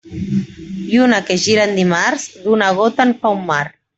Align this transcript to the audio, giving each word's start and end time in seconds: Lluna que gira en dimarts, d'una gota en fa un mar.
Lluna 0.93 1.19
que 1.27 1.37
gira 1.43 1.67
en 1.69 1.77
dimarts, 1.81 2.27
d'una 2.47 2.73
gota 2.79 3.09
en 3.09 3.15
fa 3.21 3.37
un 3.39 3.47
mar. 3.55 3.63